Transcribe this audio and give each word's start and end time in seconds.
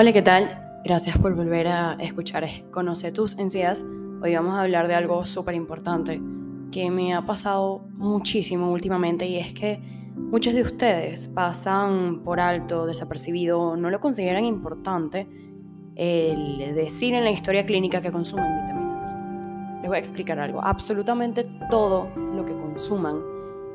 Hola, 0.00 0.12
¿qué 0.12 0.22
tal? 0.22 0.80
Gracias 0.84 1.18
por 1.18 1.34
volver 1.34 1.66
a 1.66 1.94
escuchar 1.94 2.46
Conoce 2.70 3.10
tus 3.10 3.36
encías. 3.36 3.84
Hoy 4.22 4.32
vamos 4.32 4.54
a 4.54 4.60
hablar 4.60 4.86
de 4.86 4.94
algo 4.94 5.26
súper 5.26 5.56
importante 5.56 6.22
que 6.70 6.88
me 6.88 7.14
ha 7.14 7.22
pasado 7.22 7.80
muchísimo 7.94 8.70
últimamente 8.70 9.26
y 9.26 9.38
es 9.38 9.52
que 9.54 9.82
muchos 10.14 10.54
de 10.54 10.62
ustedes 10.62 11.26
pasan 11.26 12.22
por 12.22 12.38
alto, 12.38 12.86
desapercibido, 12.86 13.76
no 13.76 13.90
lo 13.90 13.98
consideran 13.98 14.44
importante 14.44 15.26
el 15.96 16.76
decir 16.76 17.14
en 17.14 17.24
la 17.24 17.32
historia 17.32 17.66
clínica 17.66 18.00
que 18.00 18.12
consumen 18.12 18.56
vitaminas. 18.62 19.16
Les 19.80 19.88
voy 19.88 19.96
a 19.96 19.98
explicar 19.98 20.38
algo. 20.38 20.62
Absolutamente 20.62 21.44
todo 21.70 22.08
lo 22.14 22.44
que 22.44 22.52
consuman 22.52 23.20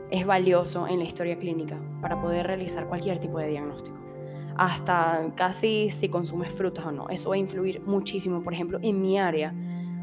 es 0.10 0.26
valioso 0.26 0.88
en 0.88 1.00
la 1.00 1.04
historia 1.04 1.38
clínica 1.38 1.78
para 2.00 2.22
poder 2.22 2.48
realizar 2.48 2.88
cualquier 2.88 3.20
tipo 3.20 3.40
de 3.40 3.50
diagnóstico 3.50 4.03
hasta 4.58 5.32
casi 5.36 5.90
si 5.90 6.10
consumes 6.10 6.54
frutas 6.54 6.86
o 6.86 6.92
no. 6.92 7.10
Eso 7.10 7.30
va 7.30 7.36
a 7.36 7.40
influir 7.40 7.82
muchísimo, 7.82 8.42
por 8.42 8.54
ejemplo, 8.54 8.80
en 8.82 9.02
mi 9.02 9.20
área, 9.20 9.54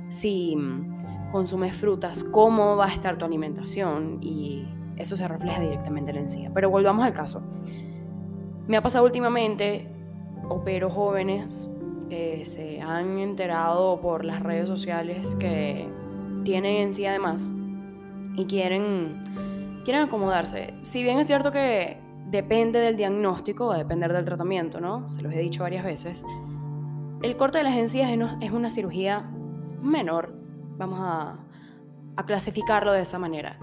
si 0.09 0.56
mm, 0.56 1.30
consumes 1.32 1.76
frutas, 1.76 2.24
cómo 2.24 2.76
va 2.76 2.86
a 2.86 2.95
estar 2.95 3.16
tu 3.18 3.24
alimentación 3.24 4.18
y 4.23 4.66
eso 4.96 5.16
se 5.16 5.26
refleja 5.26 5.60
directamente 5.60 6.10
en 6.10 6.16
la 6.16 6.23
encía. 6.23 6.50
Pero 6.52 6.70
volvamos 6.70 7.04
al 7.04 7.14
caso. 7.14 7.42
Me 8.66 8.76
ha 8.76 8.82
pasado 8.82 9.04
últimamente, 9.04 9.88
opero 10.48 10.90
jóvenes 10.90 11.70
que 12.09 12.45
se 12.45 12.80
han 12.80 13.18
enterado 13.18 14.01
por 14.01 14.24
las 14.24 14.42
redes 14.42 14.68
sociales 14.68 15.37
que 15.37 15.88
tienen 16.45 16.76
encía 16.76 17.10
además 17.10 17.52
y 18.37 18.46
quieren, 18.46 19.20
quieren 19.84 20.02
acomodarse. 20.02 20.74
Si 20.82 21.02
bien 21.02 21.18
es 21.18 21.26
cierto 21.26 21.52
que 21.52 21.99
depende 22.30 22.78
del 22.80 22.96
diagnóstico, 22.96 23.66
va 23.66 23.74
a 23.74 23.78
depender 23.78 24.12
del 24.12 24.24
tratamiento, 24.24 24.80
¿no? 24.80 25.09
Se 25.09 25.23
los 25.23 25.32
he 25.32 25.38
dicho 25.38 25.62
varias 25.62 25.84
veces. 25.84 26.24
El 27.23 27.36
corte 27.36 27.59
de 27.59 27.64
las 27.64 27.76
encías 27.76 28.10
es 28.40 28.50
una 28.52 28.70
cirugía 28.70 29.30
menor, 29.82 30.34
vamos 30.78 30.98
a, 31.01 31.38
a 32.16 32.26
clasificarlo 32.26 32.92
de 32.92 33.02
esa 33.02 33.18
manera. 33.18 33.58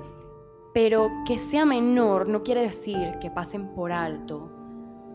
Pero 0.74 1.10
que 1.26 1.38
sea 1.38 1.66
menor 1.66 2.28
no 2.28 2.44
quiere 2.44 2.62
decir 2.62 3.18
que 3.20 3.32
pasen 3.32 3.74
por 3.74 3.92
alto, 3.92 4.52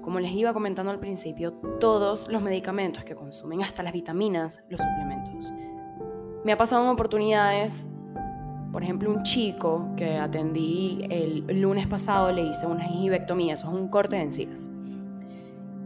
como 0.00 0.18
les 0.18 0.32
iba 0.32 0.52
comentando 0.52 0.90
al 0.90 0.98
principio, 0.98 1.52
todos 1.78 2.28
los 2.28 2.42
medicamentos 2.42 3.04
que 3.04 3.14
consumen, 3.14 3.62
hasta 3.62 3.84
las 3.84 3.92
vitaminas, 3.92 4.60
los 4.68 4.80
suplementos. 4.80 5.52
Me 6.44 6.52
ha 6.52 6.56
pasado 6.56 6.82
en 6.82 6.88
oportunidades 6.88 7.86
por 8.72 8.82
ejemplo, 8.82 9.10
un 9.10 9.22
chico 9.22 9.90
que 9.96 10.16
atendí 10.16 11.04
el 11.10 11.60
lunes 11.60 11.86
pasado 11.86 12.32
le 12.32 12.42
hice 12.42 12.66
una 12.66 12.84
gingivectomía, 12.84 13.52
eso 13.52 13.68
es 13.68 13.74
un 13.74 13.88
corte 13.88 14.16
de 14.16 14.22
encías. 14.22 14.70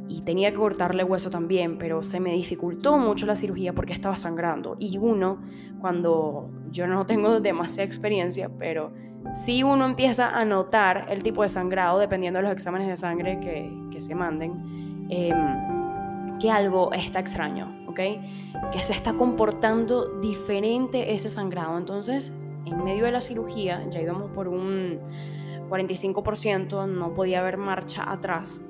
Y 0.09 0.21
tenía 0.21 0.53
que 0.53 0.57
cortarle 0.57 1.03
hueso 1.03 1.31
también, 1.31 1.79
pero 1.79 2.05
se 2.05 2.21
me 2.21 2.33
dificultó 2.33 2.97
mucho 2.97 3.27
la 3.27 3.35
cirugía 3.35 3.73
porque 3.73 3.93
estaba 3.93 4.17
sangrando. 4.17 4.77
Y 4.79 4.99
uno, 4.99 5.43
cuando 5.81 6.49
yo 6.71 6.87
no 6.87 7.07
tengo 7.07 7.41
demasiada 7.41 7.85
experiencia, 7.85 8.49
pero 8.57 8.93
sí 9.35 9.65
uno 9.65 9.85
empieza 9.85 10.39
a 10.39 10.45
notar 10.45 11.07
el 11.09 11.25
tipo 11.25 11.43
de 11.43 11.49
sangrado 11.49 11.99
dependiendo 11.99 12.39
de 12.39 12.45
los 12.45 12.53
exámenes 12.53 12.87
de 12.87 12.97
sangre 12.97 13.41
que, 13.41 13.99
se 13.99 14.15
manden, 14.15 15.07
em, 15.09 16.39
que 16.39 16.51
algo 16.51 16.93
está 16.93 17.19
extraño, 17.19 17.75
¿ok? 17.89 18.01
Que 18.71 18.83
se 18.83 18.93
está 18.93 19.15
comportando 19.15 20.21
diferente 20.21 21.15
ese 21.15 21.29
sangrado. 21.31 21.79
Entonces, 21.79 22.39
en 22.67 22.85
medio 22.85 23.05
de 23.05 23.13
la 23.13 23.21
cirugía, 23.21 23.87
ya 23.89 24.01
íbamos 24.01 24.31
por 24.33 24.49
un 24.49 24.99
45%, 25.69 26.89
no 26.89 27.15
podía 27.15 27.41
haber 27.41 27.57
marcha 27.57 28.11
atrás. 28.11 28.63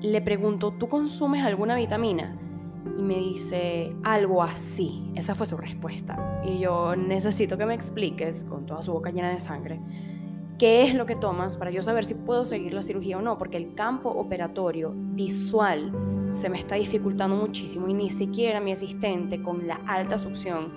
Le 0.00 0.20
pregunto, 0.20 0.72
¿tú 0.72 0.88
consumes 0.88 1.44
alguna 1.44 1.76
vitamina? 1.76 2.36
Y 2.98 3.02
me 3.02 3.16
dice, 3.16 3.94
algo 4.02 4.42
así. 4.42 5.10
Esa 5.14 5.34
fue 5.34 5.46
su 5.46 5.56
respuesta. 5.56 6.42
Y 6.44 6.58
yo 6.58 6.96
necesito 6.96 7.56
que 7.56 7.66
me 7.66 7.74
expliques, 7.74 8.44
con 8.44 8.66
toda 8.66 8.82
su 8.82 8.92
boca 8.92 9.10
llena 9.10 9.30
de 9.30 9.40
sangre, 9.40 9.80
qué 10.58 10.84
es 10.84 10.94
lo 10.94 11.06
que 11.06 11.16
tomas 11.16 11.56
para 11.56 11.70
yo 11.70 11.82
saber 11.82 12.04
si 12.04 12.14
puedo 12.14 12.44
seguir 12.44 12.74
la 12.74 12.82
cirugía 12.82 13.18
o 13.18 13.22
no, 13.22 13.38
porque 13.38 13.56
el 13.56 13.74
campo 13.74 14.10
operatorio 14.10 14.92
visual 14.94 15.92
se 16.32 16.48
me 16.48 16.58
está 16.58 16.74
dificultando 16.74 17.36
muchísimo 17.36 17.88
y 17.88 17.94
ni 17.94 18.10
siquiera 18.10 18.60
mi 18.60 18.72
asistente 18.72 19.42
con 19.42 19.66
la 19.66 19.76
alta 19.86 20.18
succión 20.18 20.72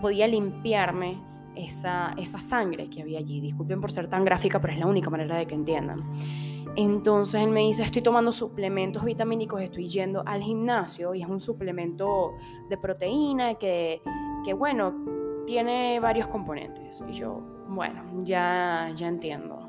podía 0.00 0.26
limpiarme 0.26 1.29
esa, 1.54 2.14
esa 2.16 2.40
sangre 2.40 2.88
que 2.88 3.02
había 3.02 3.18
allí. 3.18 3.40
Disculpen 3.40 3.80
por 3.80 3.90
ser 3.90 4.08
tan 4.08 4.24
gráfica, 4.24 4.60
pero 4.60 4.72
es 4.72 4.78
la 4.78 4.86
única 4.86 5.10
manera 5.10 5.36
de 5.36 5.46
que 5.46 5.54
entiendan. 5.54 6.02
Entonces 6.76 7.42
él 7.42 7.50
me 7.50 7.60
dice, 7.60 7.82
estoy 7.82 8.02
tomando 8.02 8.32
suplementos 8.32 9.04
vitamínicos, 9.04 9.60
estoy 9.60 9.88
yendo 9.88 10.22
al 10.24 10.42
gimnasio 10.42 11.14
y 11.14 11.22
es 11.22 11.28
un 11.28 11.40
suplemento 11.40 12.34
de 12.68 12.76
proteína 12.78 13.54
que, 13.54 14.02
que 14.44 14.54
bueno, 14.54 14.94
tiene 15.46 15.98
varios 16.00 16.28
componentes. 16.28 17.02
Y 17.08 17.12
yo, 17.12 17.40
bueno, 17.68 18.04
ya, 18.20 18.92
ya 18.94 19.08
entiendo. 19.08 19.68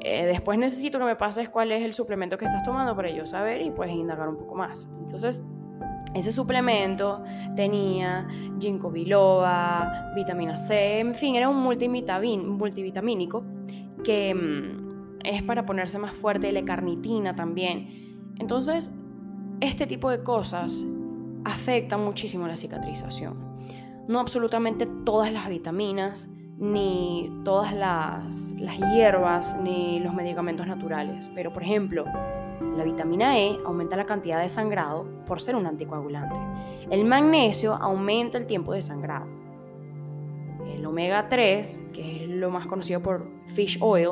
Eh, 0.00 0.26
después 0.26 0.58
necesito 0.58 0.98
que 0.98 1.04
me 1.04 1.16
pases 1.16 1.48
cuál 1.48 1.70
es 1.72 1.82
el 1.82 1.94
suplemento 1.94 2.36
que 2.36 2.44
estás 2.44 2.64
tomando 2.64 2.94
para 2.96 3.10
yo 3.10 3.24
saber 3.24 3.62
y 3.62 3.70
pues 3.70 3.90
indagar 3.90 4.28
un 4.28 4.36
poco 4.36 4.54
más. 4.54 4.88
Entonces 4.98 5.46
ese 6.14 6.32
suplemento 6.32 7.22
tenía 7.56 8.28
ginkgo 8.60 8.90
biloba, 8.90 10.12
vitamina 10.14 10.58
C, 10.58 11.00
en 11.00 11.14
fin, 11.14 11.36
era 11.36 11.48
un 11.48 11.58
multivitamínico 11.58 13.44
que 14.04 14.34
mm, 14.34 15.18
es 15.24 15.42
para 15.42 15.64
ponerse 15.64 15.98
más 15.98 16.14
fuerte, 16.14 16.52
la 16.52 16.64
carnitina 16.64 17.34
también. 17.34 18.32
Entonces, 18.38 18.92
este 19.60 19.86
tipo 19.86 20.10
de 20.10 20.22
cosas 20.22 20.84
afectan 21.44 22.04
muchísimo 22.04 22.46
la 22.46 22.56
cicatrización. 22.56 23.52
No 24.08 24.20
absolutamente 24.20 24.86
todas 25.04 25.32
las 25.32 25.48
vitaminas, 25.48 26.28
ni 26.58 27.30
todas 27.44 27.72
las, 27.72 28.52
las 28.52 28.78
hierbas, 28.92 29.56
ni 29.62 30.00
los 30.00 30.14
medicamentos 30.14 30.66
naturales, 30.66 31.30
pero 31.34 31.52
por 31.52 31.62
ejemplo, 31.62 32.04
la 32.76 32.84
vitamina 32.84 33.38
E 33.38 33.58
aumenta 33.64 33.96
la 33.96 34.06
cantidad 34.06 34.40
de 34.40 34.48
sangrado 34.48 35.06
por 35.26 35.40
ser 35.40 35.56
un 35.56 35.66
anticoagulante. 35.66 36.38
El 36.90 37.04
magnesio 37.04 37.74
aumenta 37.74 38.38
el 38.38 38.46
tiempo 38.46 38.72
de 38.72 38.82
sangrado. 38.82 39.26
El 40.66 40.84
omega 40.86 41.28
3, 41.28 41.86
que 41.92 42.24
es 42.24 42.30
lo 42.30 42.50
más 42.50 42.66
conocido 42.66 43.00
por 43.00 43.26
fish 43.46 43.78
oil, 43.80 44.10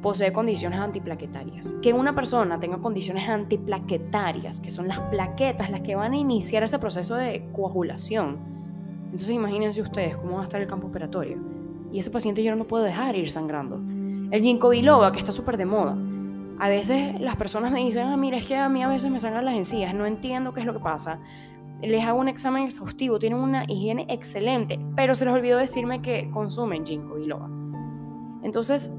posee 0.00 0.32
condiciones 0.32 0.78
antiplaquetarias. 0.78 1.74
Que 1.82 1.92
una 1.92 2.14
persona 2.14 2.60
tenga 2.60 2.78
condiciones 2.78 3.28
antiplaquetarias, 3.28 4.60
que 4.60 4.70
son 4.70 4.88
las 4.88 5.00
plaquetas 5.00 5.70
las 5.70 5.80
que 5.80 5.96
van 5.96 6.12
a 6.12 6.16
iniciar 6.16 6.62
ese 6.62 6.78
proceso 6.78 7.14
de 7.14 7.48
coagulación. 7.52 8.38
Entonces 9.06 9.30
imagínense 9.30 9.82
ustedes 9.82 10.16
cómo 10.16 10.36
va 10.36 10.40
a 10.42 10.44
estar 10.44 10.60
el 10.60 10.68
campo 10.68 10.86
operatorio. 10.86 11.38
Y 11.92 11.98
ese 11.98 12.10
paciente 12.10 12.42
yo 12.42 12.50
no 12.52 12.58
lo 12.58 12.66
puedo 12.66 12.84
dejar 12.84 13.16
ir 13.16 13.30
sangrando. 13.30 13.76
El 14.30 14.42
ginkgo 14.42 14.68
biloba, 14.68 15.10
que 15.10 15.18
está 15.18 15.32
súper 15.32 15.56
de 15.56 15.64
moda, 15.64 15.96
a 16.60 16.68
veces 16.68 17.20
las 17.20 17.36
personas 17.36 17.72
me 17.72 17.80
dicen, 17.80 18.08
ah, 18.08 18.16
mira, 18.16 18.38
es 18.38 18.46
que 18.46 18.56
a 18.56 18.68
mí 18.68 18.82
a 18.82 18.88
veces 18.88 19.10
me 19.10 19.20
sangran 19.20 19.44
las 19.44 19.54
encías, 19.54 19.94
no 19.94 20.06
entiendo 20.06 20.52
qué 20.52 20.60
es 20.60 20.66
lo 20.66 20.72
que 20.72 20.80
pasa. 20.80 21.20
Les 21.80 22.04
hago 22.04 22.18
un 22.18 22.28
examen 22.28 22.64
exhaustivo, 22.64 23.18
tienen 23.18 23.38
una 23.38 23.64
higiene 23.68 24.06
excelente, 24.08 24.80
pero 24.96 25.14
se 25.14 25.24
les 25.24 25.34
olvidó 25.34 25.58
decirme 25.58 26.02
que 26.02 26.28
consumen 26.30 26.84
ginkgo 26.84 27.14
biloba. 27.14 27.48
Entonces, 28.42 28.92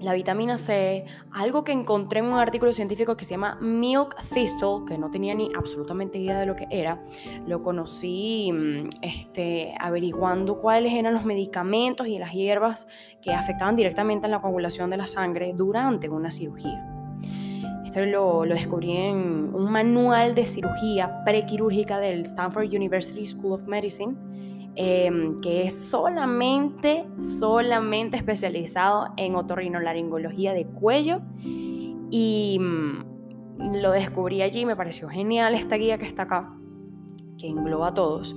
la 0.00 0.14
vitamina 0.14 0.56
C, 0.56 1.04
algo 1.32 1.64
que 1.64 1.72
encontré 1.72 2.20
en 2.20 2.26
un 2.26 2.38
artículo 2.38 2.72
científico 2.72 3.16
que 3.16 3.24
se 3.24 3.32
llama 3.32 3.58
Milk 3.60 4.16
Thistle, 4.32 4.84
que 4.86 4.96
no 4.98 5.10
tenía 5.10 5.34
ni 5.34 5.50
absolutamente 5.54 6.18
idea 6.18 6.40
de 6.40 6.46
lo 6.46 6.56
que 6.56 6.66
era, 6.70 7.02
lo 7.46 7.62
conocí 7.62 8.50
mm, 8.52 8.88
este, 9.02 9.74
averiguando 9.78 10.60
cuáles 10.60 10.94
eran 10.94 11.14
los 11.14 11.24
medicamentos 11.24 12.06
y 12.06 12.18
las 12.18 12.32
hierbas 12.32 12.86
que 13.20 13.32
afectaban 13.32 13.76
directamente 13.76 14.26
a 14.26 14.30
la 14.30 14.40
coagulación 14.40 14.90
de 14.90 14.96
la 14.96 15.06
sangre 15.06 15.52
durante 15.54 16.08
una 16.08 16.30
cirugía. 16.30 16.86
Esto 17.84 18.04
lo, 18.06 18.44
lo 18.44 18.54
descubrí 18.54 18.92
en 18.96 19.52
un 19.52 19.70
manual 19.70 20.34
de 20.34 20.46
cirugía 20.46 21.24
prequirúrgica 21.24 21.98
del 21.98 22.22
Stanford 22.22 22.66
University 22.66 23.26
School 23.26 23.54
of 23.54 23.66
Medicine 23.66 24.16
Em, 24.82 25.38
que 25.40 25.64
es 25.64 25.90
solamente, 25.90 27.04
solamente 27.18 28.16
especializado 28.16 29.12
en 29.18 29.34
otorrinolaringología 29.34 30.54
de 30.54 30.64
cuello 30.64 31.20
y 32.10 32.56
mm, 32.58 33.74
lo 33.82 33.90
descubrí 33.90 34.40
allí, 34.40 34.64
me 34.64 34.76
pareció 34.76 35.10
genial 35.10 35.54
esta 35.54 35.76
guía 35.76 35.98
que 35.98 36.06
está 36.06 36.22
acá, 36.22 36.56
que 37.36 37.46
engloba 37.46 37.88
a 37.88 37.94
todos. 37.94 38.34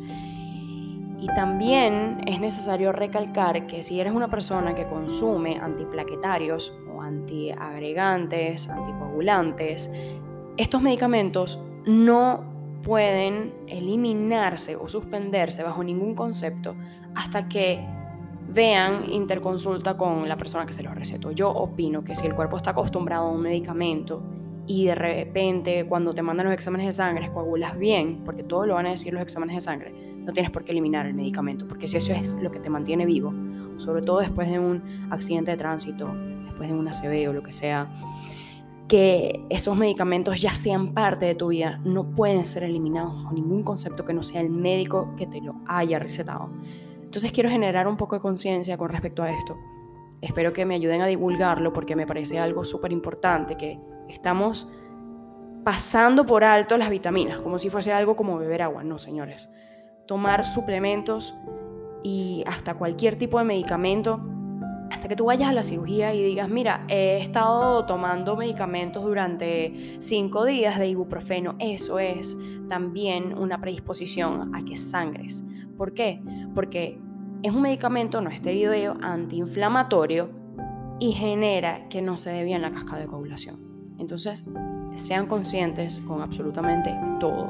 Y 1.18 1.28
también 1.28 2.20
es 2.28 2.42
necesario 2.42 2.92
recalcar 2.92 3.66
que 3.66 3.82
si 3.82 4.02
eres 4.02 4.12
una 4.14 4.30
persona 4.30 4.76
que 4.76 4.86
consume 4.86 5.60
antiplaquetarios 5.62 6.78
o 6.94 7.02
antiagregantes, 7.02 8.68
anticoagulantes, 8.68 9.90
estos 10.58 10.82
medicamentos 10.82 11.58
no 11.86 12.53
pueden 12.84 13.54
eliminarse 13.68 14.76
o 14.76 14.88
suspenderse 14.88 15.64
bajo 15.64 15.84
ningún 15.84 16.16
concepto 16.16 16.76
hasta 17.16 17.48
que 17.48 17.84
vean 18.50 19.12
interconsulta 19.12 19.98
con 19.98 20.28
la 20.28 20.38
persona 20.38 20.66
que 20.66 20.74
se 20.74 20.84
los 20.84 20.94
recetó. 20.94 21.32
Yo 21.32 21.50
opino 21.50 22.04
que 22.04 22.14
si 22.14 22.28
el 22.28 22.36
cuerpo 22.36 22.58
está 22.58 22.72
acostumbrado 22.72 23.28
a 23.28 23.32
un 23.32 23.42
medicamento 23.42 24.22
y 24.68 24.86
de 24.86 24.96
repente 24.96 25.86
cuando 25.88 26.14
te 26.14 26.22
mandan 26.22 26.46
los 26.46 26.54
exámenes 26.54 26.86
de 26.88 26.94
sangre 26.94 27.32
coagulas 27.32 27.78
bien, 27.78 28.22
porque 28.24 28.44
todo 28.44 28.66
lo 28.66 28.76
van 28.76 28.86
a 28.86 28.92
decir 28.92 29.14
los 29.14 29.22
exámenes 29.22 29.56
de 29.56 29.62
sangre, 29.62 29.94
no 30.20 30.32
tienes 30.32 30.52
por 30.52 30.64
qué 30.64 30.72
eliminar 30.72 31.06
el 31.06 31.14
medicamento, 31.14 31.68
porque 31.68 31.88
si 31.88 31.98
eso 31.98 32.14
es 32.14 32.34
lo 32.34 32.52
que 32.52 32.60
te 32.60 32.70
mantiene 32.70 33.06
vivo, 33.06 33.34
sobre 33.78 34.02
todo 34.02 34.20
después 34.20 34.50
de 34.50 34.60
un 34.60 34.84
accidente 35.10 35.52
de 35.52 35.58
tránsito, 35.58 36.14
después 36.44 36.70
de 36.70 36.76
un 36.76 36.88
ACV 36.88 37.30
o 37.30 37.34
lo 37.34 37.44
que 37.44 37.52
sea, 37.52 37.90
que 38.88 39.46
esos 39.50 39.76
medicamentos 39.78 40.42
ya 40.42 40.54
sean 40.54 40.94
parte 40.94 41.26
de 41.26 41.36
tu 41.36 41.48
vida, 41.48 41.80
no 41.84 42.12
pueden 42.12 42.46
ser 42.46 42.64
eliminados 42.64 43.32
ningún 43.34 43.64
concepto 43.64 44.06
que 44.06 44.14
no 44.14 44.24
sea 44.24 44.42
el 44.42 44.50
médico 44.50 45.14
que 45.18 45.26
te 45.26 45.42
lo 45.42 45.56
haya 45.68 46.00
recetado. 46.00 46.50
Entonces 47.02 47.32
quiero 47.32 47.50
generar 47.50 47.88
un 47.88 47.98
poco 47.98 48.16
de 48.16 48.22
conciencia 48.22 48.78
con 48.78 48.90
respecto 48.90 49.24
a 49.24 49.32
esto. 49.32 49.56
Espero 50.22 50.54
que 50.54 50.66
me 50.66 50.76
ayuden 50.76 51.02
a 51.02 51.08
divulgarlo 51.08 51.74
porque 51.74 51.96
me 51.96 52.08
parece 52.08 52.40
algo 52.40 52.64
súper 52.64 52.92
importante 52.92 53.58
que 53.58 53.80
estamos 54.10 54.70
pasando 55.64 56.26
por 56.26 56.44
alto 56.44 56.78
las 56.78 56.90
vitaminas, 56.90 57.40
como 57.40 57.58
si 57.58 57.70
fuese 57.70 57.94
algo 57.94 58.16
como 58.16 58.38
beber 58.38 58.62
agua. 58.62 58.84
No, 58.84 58.98
señores. 58.98 59.50
Tomar 60.08 60.46
suplementos 60.46 61.36
y 62.04 62.44
hasta 62.48 62.76
cualquier 62.76 63.16
tipo 63.16 63.40
de 63.40 63.46
medicamento, 63.46 64.22
hasta 64.94 65.08
que 65.08 65.16
tú 65.16 65.26
vayas 65.26 65.50
a 65.50 65.54
la 65.54 65.64
cirugía 65.64 66.14
y 66.14 66.24
digas, 66.24 66.48
mira, 66.50 66.86
he 66.88 67.18
estado 67.18 67.84
tomando 67.88 68.36
medicamentos 68.36 69.04
durante 69.04 69.98
cinco 70.00 70.46
días 70.46 70.78
de 70.78 70.88
ibuprofeno, 70.88 71.56
eso 71.58 71.98
es 71.98 72.38
también 72.70 73.36
una 73.36 73.60
predisposición 73.60 74.54
a 74.56 74.64
que 74.64 74.76
sangres. 74.76 75.44
¿Por 75.78 75.96
qué? 75.96 76.22
Porque 76.54 77.00
es 77.42 77.52
un 77.52 77.64
medicamento 77.64 78.22
no 78.22 78.30
esteroideo 78.30 78.96
antiinflamatorio 79.02 80.30
y 81.00 81.12
genera 81.14 81.90
que 81.90 82.04
no 82.04 82.16
se 82.16 82.30
dé 82.30 82.44
bien 82.44 82.62
la 82.62 82.72
cascada 82.72 83.00
de 83.00 83.08
coagulación. 83.08 83.60
Entonces, 83.98 84.46
sean 84.94 85.26
conscientes 85.26 86.00
con 86.02 86.22
absolutamente 86.22 86.96
todo. 87.20 87.50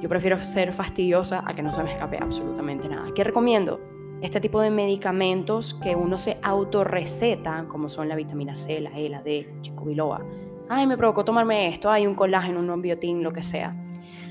Yo 0.00 0.08
prefiero 0.08 0.38
ser 0.38 0.72
fastidiosa 0.72 1.42
a 1.44 1.52
que 1.52 1.64
no 1.64 1.72
se 1.72 1.82
me 1.82 1.92
escape 1.92 2.18
absolutamente 2.22 2.88
nada. 2.88 3.12
¿Qué 3.12 3.24
recomiendo? 3.24 3.80
Este 4.22 4.38
tipo 4.40 4.60
de 4.60 4.70
medicamentos 4.70 5.72
que 5.72 5.96
uno 5.96 6.18
se 6.18 6.36
autorreceta, 6.42 7.64
como 7.68 7.88
son 7.88 8.08
la 8.08 8.16
vitamina 8.16 8.54
C, 8.54 8.80
la 8.80 8.90
E, 8.98 9.08
la 9.08 9.22
D, 9.22 9.48
chico 9.62 9.84
biloba. 9.86 10.20
Ay, 10.68 10.86
me 10.86 10.98
provocó 10.98 11.24
tomarme 11.24 11.68
esto, 11.68 11.90
hay 11.90 12.06
un 12.06 12.14
colágeno, 12.14 12.60
un 12.60 12.82
biotín, 12.82 13.22
lo 13.22 13.32
que 13.32 13.42
sea. 13.42 13.74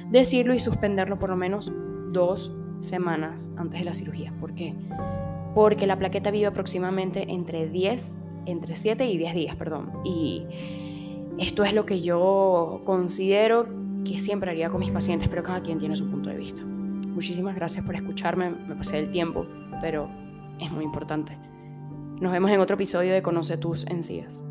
Decirlo 0.09 0.53
y 0.53 0.59
suspenderlo 0.59 1.17
por 1.17 1.29
lo 1.29 1.35
menos 1.35 1.71
dos 2.11 2.51
semanas 2.79 3.49
antes 3.57 3.79
de 3.79 3.85
la 3.85 3.93
cirugía. 3.93 4.31
¿Por 4.39 4.53
qué? 4.53 4.75
Porque 5.55 5.87
la 5.87 5.97
plaqueta 5.97 6.29
vive 6.29 6.45
aproximadamente 6.45 7.25
entre 7.27 7.67
10, 7.67 8.21
entre 8.45 8.75
7 8.75 9.05
y 9.05 9.17
10 9.17 9.33
días, 9.33 9.55
perdón. 9.55 9.91
Y 10.05 10.45
esto 11.39 11.63
es 11.63 11.73
lo 11.73 11.85
que 11.85 12.01
yo 12.01 12.81
considero 12.85 13.65
que 14.05 14.19
siempre 14.19 14.51
haría 14.51 14.69
con 14.69 14.81
mis 14.81 14.91
pacientes, 14.91 15.29
pero 15.29 15.41
cada 15.41 15.61
quien 15.61 15.79
tiene 15.79 15.95
su 15.95 16.09
punto 16.09 16.29
de 16.29 16.37
vista. 16.37 16.63
Muchísimas 17.13 17.55
gracias 17.55 17.85
por 17.85 17.95
escucharme, 17.95 18.49
me 18.49 18.75
pasé 18.75 18.97
del 18.97 19.09
tiempo, 19.09 19.45
pero 19.81 20.09
es 20.59 20.71
muy 20.71 20.83
importante. 20.83 21.37
Nos 22.19 22.31
vemos 22.31 22.51
en 22.51 22.59
otro 22.59 22.75
episodio 22.75 23.13
de 23.13 23.21
Conoce 23.21 23.57
tus 23.57 23.85
encías. 23.87 24.45